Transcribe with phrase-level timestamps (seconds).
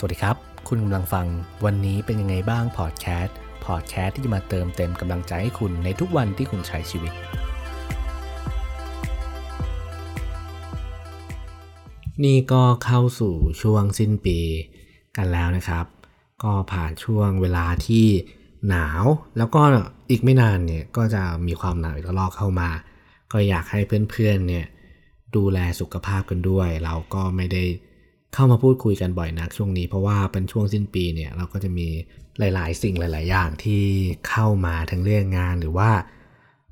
[0.00, 0.36] สวัสดีครับ
[0.68, 1.26] คุณกำลังฟัง
[1.64, 7.12] วันนี้เป็นยังไงบ้างพอดแคสต์พอดแคสต์ที่จะมาเติมเต็มกำลังใจให้คุณในทุกวันที่คุณใช้ชีวิต
[12.24, 14.38] นี่ก็เข้าสู่ช่วงสิ้นปี
[15.16, 15.86] กันแล้วนะครับ
[16.42, 18.06] ก็ผ่านช่วงเวลาที่
[18.68, 19.04] หนาว
[19.38, 19.60] แล้วก็
[20.10, 22.70] อีกไม่นานเนี่ยก็จะมีความหนาวอีกรอกเข้ามา
[23.32, 23.80] ก็อยากให้
[24.10, 24.66] เพื่อนๆเนี่ย
[25.36, 27.64] ดูแลสุขภาพกันด้วย เราก็ไม่ได้
[28.34, 31.88] เข้ามาพูดคุยกันบ่อยนักช่วงนี้ เพราะว่าเป็นช่วงสิ้นปีเนี่ยเราก็จะมี
[32.38, 33.84] หลาย ๆ สิ่งหลาย ๆ อย่างที่
[34.28, 35.90] เข้ามาทั้งเรื่องงานหรือว่า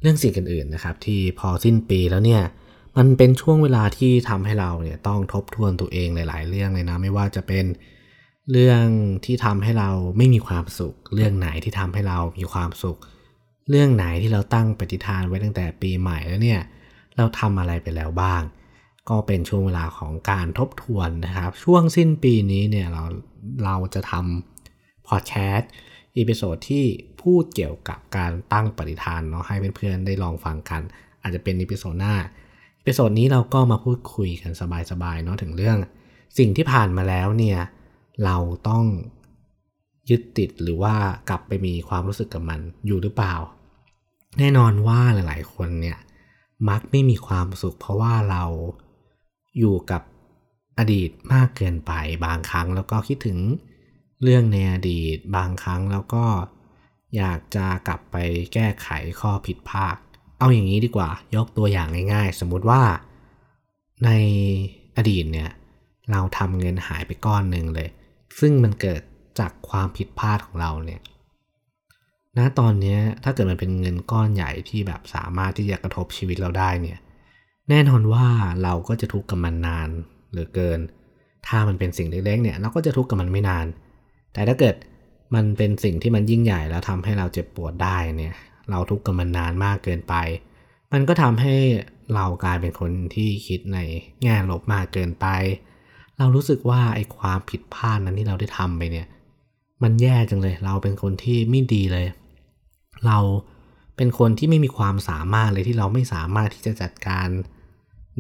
[0.01, 2.43] เรื่องสิ่งอื่น ๆ นะครับ ที่พอสิ้นปีแล้วเนี่ย
[2.97, 7.65] มันเป็นช่วงเวลาที่ทำให้เราเนี่ยต้องทบทวนตัวเองหลาย ๆ เรื่องเลยนะไม่ว่าจะเป็น
[8.53, 8.85] เรื่อง
[9.25, 12.99] ที่ทำให้เราไม่มีความสุข เรื่องไหนที่ทำให้เรามีความสุข
[13.71, 16.61] เรื่องไหนที่เราตั้งปณิธานไว้ตั้งแต่ปีใหม่แล้วเนี่ย
[17.17, 18.43] เราทำอะไรไปแล้วบ้าง
[19.11, 23.05] ก็เป็นช่วงเวลาของการทบทวนนะครับ ช่วงสิ้นปีนี้เนี่ยเรา
[23.65, 25.71] เราจะทำพอดแคสต์
[26.17, 26.85] episode ที่
[27.23, 30.83] พูดเกี่ยวกับการตั้งปณิธานเนาะให้เพื่อนๆได้ลองฟังกัน
[31.23, 32.15] อาจจะเป็น episode หน้า
[32.79, 34.53] episode นี้เราก็มาพูดคุยกัน
[34.91, 35.79] สบายๆเนาะถึงเรื่อง
[36.39, 37.59] สิ่งที่ผ่านมาแล้วเนี่ย
[38.25, 38.37] เรา
[38.69, 38.85] ต้อง
[40.11, 40.95] ยึดติดหรือว่า
[41.29, 43.35] กลับไปมีความรู้สึกกับมันอยู่หรือเปล่า
[44.39, 45.99] แน่นอนว่าหลายๆคนเนี่ย
[46.69, 48.45] มักไม่มีความสุขเพราะว่าเรา
[49.59, 50.03] อยู่กับ
[50.79, 51.93] อดีตมากเกินไป
[52.27, 53.39] บางครั้งแล้วก็คิดถึง
[54.23, 56.25] เรื่องในอดีตบางครั้งแล้วก็
[57.17, 58.17] อยากจะกลับไป
[58.55, 58.89] แก้ไข
[59.21, 59.97] ข้อผิดพลาด
[60.39, 62.83] เอาอย่างนี้ดีกว่ายกตัวอย่างง่ายๆ สมมุติว่า
[64.05, 64.11] ใน
[64.97, 65.51] อดีตเนี่ย
[66.11, 67.89] เราทำเงินหายไปก้อนหนึ่งเลย
[68.41, 69.03] ซึ่งมันเกิด
[69.39, 71.01] จากความผิดพลาดของเราเนี่ย
[72.39, 76.99] ณตอนนี้ถ้าเกิดมันเป็นเงินก้อนใหญ่ที่แบบสามารถที่จะกระทบชีวิตเราได้เนี่ย
[77.71, 78.27] แน่นอนว่า
[78.63, 79.89] เราก็จะทุกข์กับมันนาน
[80.31, 80.81] เหลือเกิน
[81.47, 83.67] ถ้ามันเป็นสิ่งเล็กๆเนี่ยเราก็จะทุกข์กับมันไม่นาน
[84.33, 84.75] แต่ถ้าเกิด
[85.35, 88.35] มันเป็นสิ่งที่มันยิ่งใหญ่แล้วทำให้เราเจ็บปวดได้เนี่ย
[88.71, 90.15] เราทุกข์กับมันนานมากเกินไป
[90.93, 91.55] มันก็ทำให้
[92.15, 93.79] เรากลายเป็นคนที่คิดใน
[94.23, 95.27] แง่ลบมากเกินไป
[96.19, 99.07] เรารู้สึกว่าไอ้ความผิดพลาดนั้นที่เราได้ทำไปเนี่ย
[99.83, 102.07] มันแย่จังเลย เราเป็นคนที่ไม่ดีเลย
[103.07, 103.19] เรา
[103.97, 107.29] เป็นคนที่ไม่มีความสามารถเลยที่เราไม่สามารถที่จะจัดการ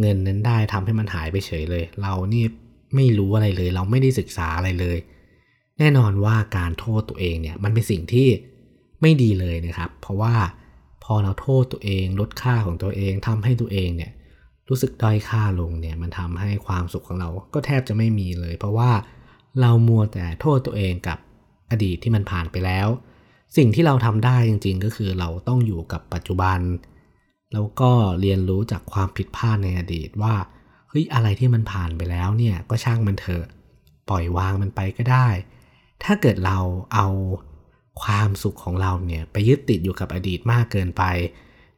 [0.00, 2.44] เงินนั้นได้ทำให้มันหายไปเฉยเลย เรานี่
[2.94, 4.98] ไม่รู้อะไรเลย เราไม่ได้ศึกษาอะไรเลย
[5.78, 8.28] แน่นอนว่าการโทษตัวเองเนี่ยมันเป็นสิ่งที่
[9.02, 10.34] ไม่ดีเลยนะครับ เพราะว่า
[11.04, 14.12] พอเราโทษตัวเองลดค่าของตัวเองทำให้ตัวเองเนี่ย
[14.68, 18.90] รู้สึกด้อยค่าลงเนี่ยมันทำให้ความสุขของเราก็แทบจะไม่มีเลย เพราะว่า
[19.60, 21.18] เรามัวแต่โทษตัวเองกับ
[21.70, 22.88] อดีตที่มันผ่านไปแล้ว
[23.56, 26.58] สิ่งที่เราทำได้จริง ๆ ก็คือเราต้องอยู่กับปัจจุบัน
[27.52, 27.90] แล้วก็
[28.20, 30.34] เรียนรู้จากความผิดพลาดในอดีตว่า
[30.88, 33.44] เฮ้ยอะไรที่มันผ่านไปแล้วเนี่ยก็ช่างมันเถอะ
[34.08, 35.28] ปล่อยวางมันไปก็ได้
[36.02, 36.58] ถ้าเกิดเรา
[36.94, 37.08] เอา
[38.02, 41.02] ความสุขของเราเนี่ยไปยึดติดอยู่กับอดีตมากเกินไป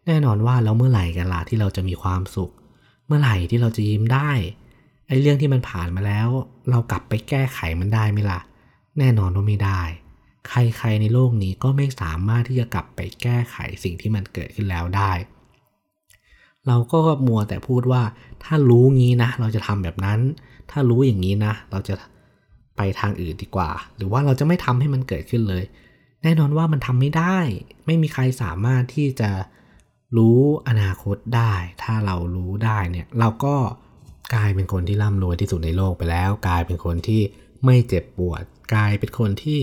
[0.06, 2.50] แน่นอนว่าแล้วเมื่อไหร่กันล่ะที่เราจะมีความสุข
[3.06, 4.30] เมื่อไหร่ที่เราจะยิ้มได้
[5.06, 6.28] ไอ้เรื่องที่มันผ่านมาแล้ว
[6.70, 8.40] เรากลับไปแก้ไขมันได้ไหมล่ะ
[8.98, 9.82] แน่นอนว่าไม่ได้
[10.48, 15.12] ใครๆในโลกนี้ก็ไม่สามารถที่จะกลับไปแก้ไขสิ่งที่มันเกิดขึ้นแล้วได้
[16.68, 18.02] เราก็มัวแต่พูดว่า
[18.44, 20.20] ถ้ารู้งี้นะ เราจะทำแบบนั้น
[20.70, 21.94] ถ้ารู้อย่างนี้นะ เราจะ
[22.76, 25.64] ไปทางอื่นดีกว่า หรือว่าเราจะไม่ทำให้มันเกิดขึ้นเลย
[26.22, 27.38] แน่นอนว่ามันทำไม่ได้
[27.86, 29.30] ไม่มีใครสามารถที่จะ
[30.16, 31.52] รู้อนาคตได้
[31.82, 33.56] ถ้าเรารู้ได้เนี่ย เราก็
[34.34, 37.22] กลายเป็นคนที่ร่ำรวยที่สุดในโลกไปแล้ว กลายเป็นคนที่
[37.64, 38.42] ไม่เจ็บปวด
[38.74, 39.60] กลายเป็นคนที่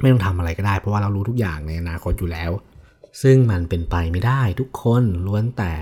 [0.00, 2.50] ไม่ต้องทำอะไรก็ได้ เพราะว่าเรารู้ทุกอย่างในอนาคตอยู่แล้ว
[3.22, 5.72] ซึ่งมันเป็นไปไม่ได้ทุกคนล้วนแต่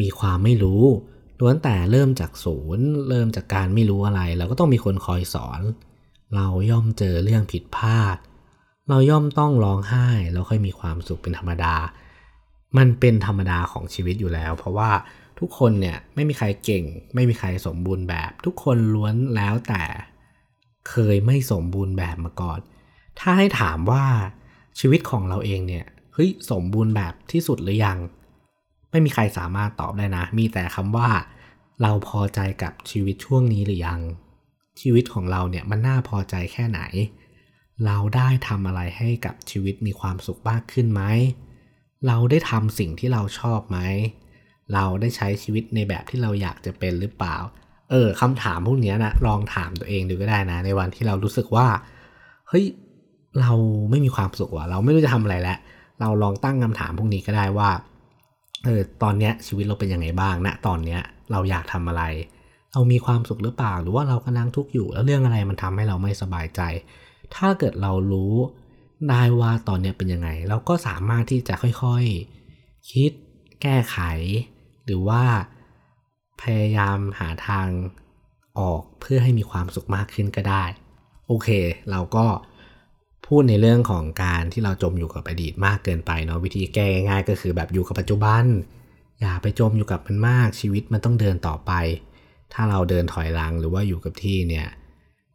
[0.00, 0.82] มีความไม่รู้
[1.40, 5.60] ล้วนแต่เริ่มจากศูนย์ เริ่มจากการไม่รู้อะไร เราก็ต้องมีคนคอยสอน
[6.34, 8.16] เราย่อมเจอเรื่องผิดพลาด
[8.88, 11.74] เราย่อมต้องร้องไห้แล้วค่อยมีความสุขเป็นธรรมดา
[12.76, 14.90] มันเป็นธรรมดาของชีวิตอยู่แล้ว เพราะว่า
[15.38, 19.84] ทุกคนเนี่ยไม่มีใครเก่ง ไม่มีใครสมบูรณ์แบบ ทุกคนล้วนแล้วแต่
[20.90, 22.60] เคยไม่สมบูรณ์แบบมาก่อน
[23.18, 24.04] ถ้าให้ถามว่า
[24.80, 27.98] ชีวิตของเราเองเนี่ยเฮ้ยสมบูรณ์แบบที่สุดหรือยัง
[28.96, 31.08] ไม่มีใครสามารถตอบได้นะ มีแต่คำว่า
[31.82, 34.00] เราพอใจกับชีวิตช่วงนี้หรือยัง
[34.80, 36.80] ชีวิตของเราเนี่ยมันน่าพอใจแค่ไหน
[37.86, 41.02] เราได้ทำอะไรให้กับชีวิตมีความสุขมากขึ้นไหม
[42.06, 43.78] เราได้ทำสิ่งที่เราชอบไหม
[44.74, 47.36] เราได้ใช้ชีวิตในแบบที่เราอยากจะเป็นหรือเปล่า
[47.90, 51.66] เออคำถามพวกนี้นะลองถามตัวเองดูก็ได้นะ ในวันที่เรารู้สึกว่า
[52.48, 52.64] เฮ้ย
[53.40, 53.52] เรา
[53.90, 55.58] ไม่มีความสุขว่ะเราไม่รู้จะทำอะไรแล้ว
[56.00, 57.70] เราลองตั้งคำถามพวกนี้ก็ได้ว่า
[58.64, 61.00] เออตอนเนี้ยชีวิตเราเป็นยังไงบ้างณนะตอนเนี้ย
[61.30, 62.02] เราอยากทำอะไร
[62.72, 66.60] เรามีความสุขหรือเปล่า หรือว่าเรากำลังทุกข์อยู่ แล้วเรื่องอะไรมันทำให้เราไม่สบายใจ
[67.34, 68.34] ถ้าเกิดเรารู้
[69.10, 73.10] ได้ว่าตอนนี้เป็นยังไง เราก็สามารถที่จะค่อยๆ คิด
[73.62, 73.98] แก้ไข
[74.84, 75.22] หรือว่า
[76.42, 77.68] พยายามหาทาง
[78.58, 80.64] ออกเพื่อให้มีความสุขมากขึ้นก็ได้
[81.26, 81.48] โอเค
[81.90, 82.26] เราก็
[83.26, 88.44] พูดในเรื่องของการที่เราจมอยู่กับอดีตมากเกินไปเนาะวิธีแก้ง่ายก็คือแบบอยู่กับปัจจุบัน
[89.20, 91.72] อย่าไปจมอยู่กับมันมากชีวิตมันต้องเดินต่อไป
[92.52, 94.68] ถ้าเราเดินถอยหลังหรือว่าอยู่กับที่เนี่ย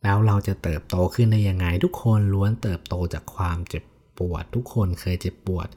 [0.03, 3.83] แล้วเราจะเติบโตขึ้นได้ยังไง ทุกคนล้วนเติบโตจากความเจ็บ
[4.17, 5.67] ปวด ทุกคนเคยเจ็บปวด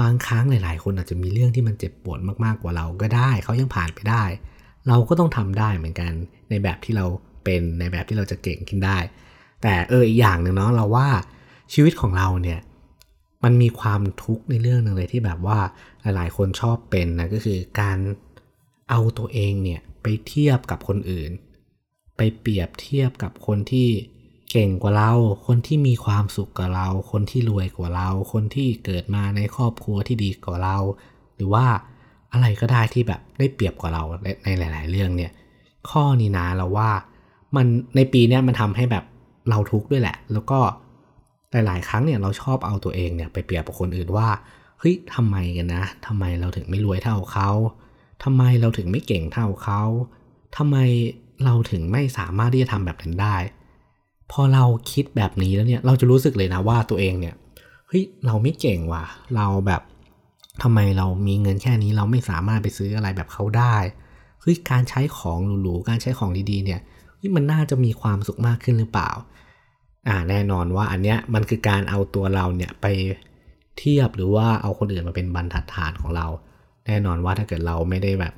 [0.00, 4.24] บางครั้งหลาย ๆ คนอาจจะมีเรื่องที่มันเจ็บปวดมากๆกว่าเราก็ได้เขายังผ่านไปได้
[4.88, 6.12] เราก็ต้องทำได้เหมือนกัน
[6.50, 7.06] ในแบบที่เรา
[7.44, 8.98] เป็นในแบบที่เราจะเก่งขึ้นได้
[9.62, 11.08] แต่เอออีกอย่างหนึ่งเนาะเราว่า
[11.72, 12.60] ชีวิตของเราเนี่ย
[13.44, 15.58] มันมีความทุกข์ในเรื่องหนึ่งเลยที่แบบว่า
[16.02, 17.98] หลายๆ คนชอบเป็นนะก็คือการ
[18.90, 21.30] เอาตัวเองเนี่ยไปเทียบกับคนอื่น
[22.16, 23.88] ไปเปรียบเทียบกับคนที่
[24.50, 25.12] เก่งกว่าเรา
[25.46, 30.76] คนที่มีความสุขกว่าเรา คนที่รวยกว่าเรา คนที่เกิดมาในครอบครัวที่ดีกว่าเรา
[31.36, 31.66] หรือว่า
[32.32, 34.02] อะไรก็ได้ที่แบบได้เปรียบกว่าเรา
[34.44, 35.32] ในหลาย ๆ เรื่องเนี่ย
[35.90, 36.90] ข้อนี้นะเราว่า
[37.56, 37.66] มัน
[37.96, 39.04] ในปีนี้มันทำให้แบบ
[39.50, 40.58] เราทุกข์ด้วยแหละ แล้วก็
[41.52, 44.28] หลายๆ ครั้งเนี่ยเราชอบเอาตัวเองเนี่ยไปเปรียบกับคนอื่นว่า
[44.78, 47.50] เฮ้ยทำไมกันนะทำไมเราถึงไม่รวยเท่าเขา
[48.24, 49.82] ทำไมเราถึงไม่เก่งเท่าเขา
[50.56, 50.76] ทำไม
[51.44, 53.36] เราถึงไม่สามารถที่จะทำแบบนั้นได้
[54.30, 57.34] พอเราคิดแบบนี้แล้วเนี่ยเราจะรู้สึกเลยนะว่าตัวเองเนี่ย
[57.88, 59.04] เฮ้ยเราไม่เก่งว่ะ
[59.36, 59.82] เราแบบ
[60.62, 63.76] ทำไมเรามีเงินแค่นี้เราไม่สามารถไปซื้ออะไรแบบเขาได้
[64.40, 66.80] เฮ้ยการใช้ของหรูๆการใช้ของดีๆเนี่ย
[67.36, 69.10] มันน่าจะมีความสุขมากขึ้นหรือเปล่า
[70.08, 72.86] อ่าแน่นอนว่าอันเนี้ยมันคือการเอาตัวเราเนี่ยไป
[73.78, 76.26] เทียบหรือว่าเอาคนอื่นมาเป็นบรรทัดฐานของเรา
[76.86, 78.34] แน่นอนว่าถ้าเกิดเราไม่ได้แบบ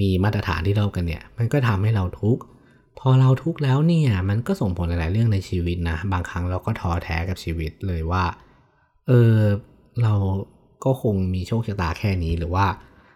[0.00, 2.42] มีมาตรฐานที่เท่ากันเนี่ย มันก็ทำให้เราทุกข์
[2.98, 8.24] พอเราทุกข์แล้วเนี่ยมันก็ส่งผลหลาย ๆ เรื่องในชีวิตนะ บางครั้งเราก็ท้อแท้กับชีวิตเลยว่า
[9.08, 9.36] เออ
[10.02, 10.14] เรา
[10.84, 12.66] ก็คงมีโชคชะตาแค่นี้หรือว่า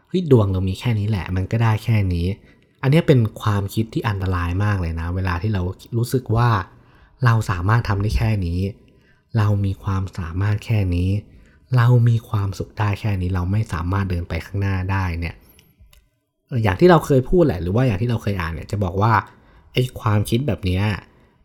[0.08, 2.26] เฮ้ยดวงเรามีแค่นี้แหละ มันก็ได้แค่นี้
[2.82, 5.62] อันนี้เป็นความคิดที่อันตรายมากเลยนะ เวลาที่เรา
[5.98, 6.48] รู้สึกว่า
[7.24, 8.60] เราสามารถทำได้แค่นี้
[9.38, 11.10] เรามีความสามารถแค่นี้
[11.76, 15.34] เรามีความสุขได้แค่นี้ เราไม่สามารถเดินไปข้างหน้าได้เนี่ย
[16.62, 19.12] อย่างที่เราเคยพูดแหละหรือว่าอย่างที่เราเคยอ่านเนี่ยจะบอกว่า
[19.72, 20.80] ไอ้ความคิดแบบนี้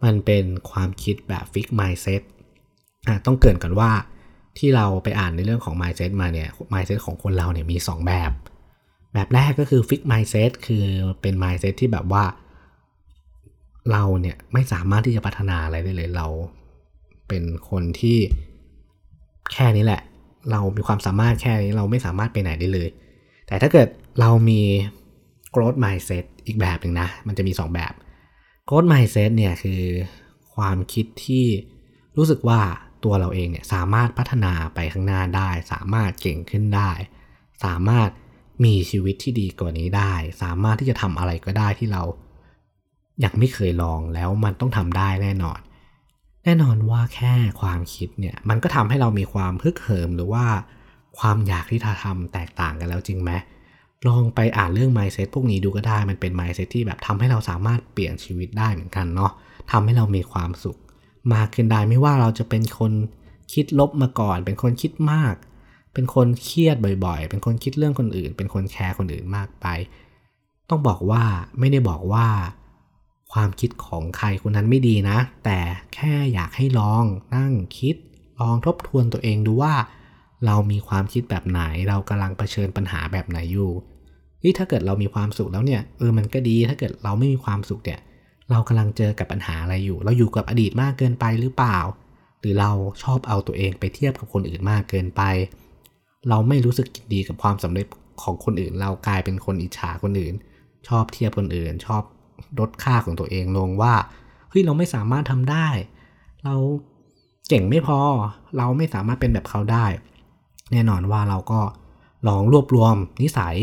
[0.04, 2.22] มันเป็นความคิดแบบฟิกไมซ์เซ็ต
[3.26, 3.92] ต้องเกินก่อนว่า
[4.58, 8.31] ที่เราไปอ่านในเรื่องของ mindset มาเนี่ย mindset ของคนเราเนี่ยมี 2 แบบ
[9.14, 10.86] แบบแรกก็คือ fix mindset คือ
[11.22, 12.24] เป็น mindset ที่แบบว่า
[13.92, 16.28] เราเนี่ยไม่สามารถที่จะพัฒนาอะไรได้เลยเรา
[17.28, 18.18] เป็นคนที่
[19.54, 20.02] แค่นี้แหละ
[20.52, 22.90] เรามีความสามารถแค่นี้เราไม่สามารถไปไหนได้เลย
[23.48, 23.88] แต่ถ้าเกิด
[24.20, 24.62] เรามี
[25.56, 27.94] growth mindset อีกแบบหนึ่งนะ มันจะมี 2 แบบ
[28.70, 29.81] growth mindset เนี่ยคือ
[30.56, 31.46] ความคิดที่
[32.18, 32.62] รู้สึกว่า
[33.04, 36.92] ตัวเราเองเนี่ยสามารถพัฒนาไปข้างหน้าได้ สามารถเก่งขึ้นได้
[37.66, 38.10] สามารถ
[38.66, 42.04] มีชีวิตที่ดีกว่านี้ได้ สามารถที่จะทำอะไรก็ได้ที่เรา
[43.24, 45.60] ยังไม่เคยลองแล้วมันต้องทำได้แน่นอน
[46.44, 50.45] แน่นอนว่าแค่ความคิดเนี่ยมันก็ทำให้เรามีความฮึกเหิมหรือว่า
[51.19, 53.31] ความอยากที่จะทำแตกต่างกันแล้วจริงไหม
[54.07, 59.31] ลองไปอ่านเรื่อง mindset พวกนี้ดูก็ได้ มันเป็น mindset ที่แบบทำให้เราสามารถเปลี่ยนชีวิตได้เหมือนกันเนาะ
[59.71, 60.78] ทำให้เรามีความสุข
[61.33, 62.92] มากขึ้นได้ไม่ว่าเราจะเป็นคน
[63.54, 65.35] คิดลบมาก่อน เป็นคนคิดมาก
[65.94, 69.66] เป็นคนเครียดบ่อยๆ เป็นคนคิดเรื่องคนอื่น เป็นคนแคร์คนอื่นมากไป
[70.69, 71.23] ต้องบอกว่า
[71.59, 72.28] ไม่ได้บอกว่า
[73.33, 75.59] ความคิดของใครคนนั้นไม่ดีนะ แต่
[75.94, 77.04] แค่อยากให้ลอง
[77.36, 77.95] นั่งคิด
[78.42, 79.74] ลองทบทวนตัวเองดูว่า
[80.45, 83.71] เรามีความคิดแบบไหน เรากำลังเผชิญปัญหาแบบไหนอยู่
[84.44, 88.00] นี่ถ้าเกิดเรามีความสุขแล้วเนี่ยเออมันก็ดี ถ้าเกิดเราไม่มีความสุขเนี่ย
[88.52, 91.80] เรากำลังเจอกับปัญหาอะไรอยู่ เราอยู่กับอดีตมากเกินไปหรือเปล่า
[92.40, 92.71] หรือเรา
[93.04, 95.21] ชอบเอาตัวเองไปเทียบกับคนอื่นมากเกินไป
[96.30, 97.88] เราไม่รู้สึกดีกับความสำเร็จ
[98.21, 100.33] ของคนอื่น เรากลายเป็นคนอิจฉาคนอื่น
[100.88, 102.04] ชอบเทียบคนอื่น ชอบ
[102.60, 103.94] ลดค่าของตัวเองลงว่า
[104.50, 105.68] เฮ้ยเราไม่สามารถทำได้
[106.44, 106.56] เรา
[107.50, 108.00] เก่งไม่พอ
[108.58, 109.86] เราไม่สามารถเป็นแบบเขาได้
[110.72, 111.62] แน่นอนว่าเราก็
[112.28, 113.58] ลองรวบรวมนิสัย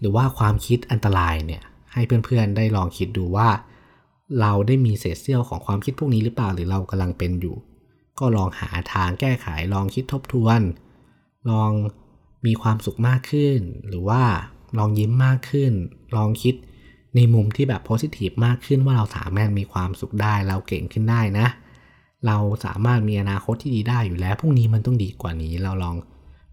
[0.00, 3.48] หรือว่าความคิดอันตรายเนี่ยให้เพื่อนๆได้ลองคิดดูว่า
[4.40, 7.56] เราได้มีเศษเสี้ยวของความคิดพวกนี้หรือเปล่าหรือเรากำลังเป็นอยู่
[8.18, 10.60] ก็ลองหาทางแก้ไขลองคิดทบทวน
[11.50, 11.70] ลอง
[12.46, 13.58] มีความสุขมากขึ้น
[13.88, 14.22] หรือว่า
[14.78, 15.72] ลองยิ้มมากขึ้น
[16.16, 16.54] ลองคิด
[17.14, 21.46] ในมุมที่แบบโพสิทีฟมากขึ้นว่าเราสามารถมีความสุขได้ เราเก่งขึ้นได้นะ
[22.26, 25.96] เราสามารถมีอนาคตที่ดีได้อยู่แล้วพรุ่งนี้มันต้องดีกว่านี้ เราลอง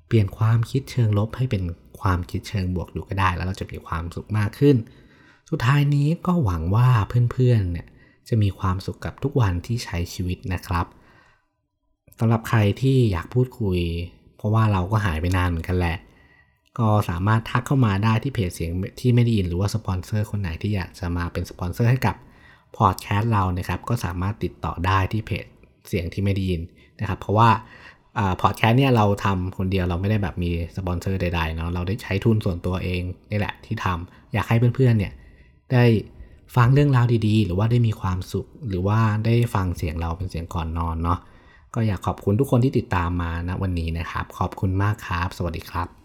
[0.07, 1.63] เปลี่ยนความคิดเชิงลบให้เป็น
[1.99, 4.75] ความคิดเชิงบวกดูก็ได้ แล้วเราจะมีความสุขมากขึ้น
[5.49, 6.89] สุดท้ายนี้ก็หวังว่า
[7.31, 7.87] เพื่อนๆเนี่ย
[8.27, 10.85] จะมีความสุขกับทุกวันที่ใช้ชีวิตนะครับ
[12.19, 13.79] สำหรับใครที่อยากพูดคุย
[14.37, 15.97] เพราะว่าเราก็หายไปนานเหมือนกันแหละ
[16.79, 22.15] ก็สามารถทักเข้ามาได้ที่เพจเสียงที่ไม่ได้ยินหรือว่าสปอนเซอร์คนไหนที่อยากจะมาเป็นสปอนเซอร์ให้กับ
[22.77, 25.45] พอดแคสต์เรานะครับ ก็สามารถติดต่อได้ที่เพจ
[25.87, 26.61] เสียงที่ไม่ได้ยิน
[26.99, 27.49] นะครับ เพราะว่า
[28.41, 33.01] พอดแคสต์เนี่ยเราทำคนเดียวเราไม่ได้แบบมีสปอนเซอร์ใดๆเนาะเราได้ใช้ทุนส่วนตัวเอง
[33.31, 35.13] นี่แหละที่ทำอยากให้เพื่อนๆเนี่ย
[35.71, 35.83] ได้
[36.55, 41.19] ฟังเรื่องราวดีๆ หรือว่าได้มีความสุข หรือว่าได้ฟังเสียงเราเป็นเสียงก่อนนอนเนาะ
[41.75, 46.04] ก็อยากขอบคุณทุกคนที่ติดตามมาณวันนี้นะครับ ขอบคุณมากครับ สวัสดีครับ